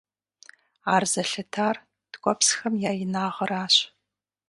Ар 0.93 1.03
зэлъытар 1.11 1.75
ткӀуэпсхэм 2.11 2.73
я 2.89 2.91
инагъыращ. 3.03 3.75